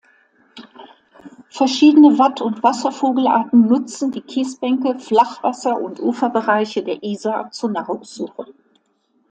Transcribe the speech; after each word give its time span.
Verschiedene 1.51 2.17
Wat- 2.17 2.41
und 2.41 2.63
Wasservogelarten 2.63 3.67
nutzen 3.67 4.09
die 4.09 4.21
Kiesbänke, 4.21 4.97
Flachwasser- 4.97 5.79
und 5.79 5.99
Uferbereiche 5.99 6.81
der 6.81 7.03
Isar 7.03 7.51
zur 7.51 7.69
Nahrungssuche. 7.69 8.47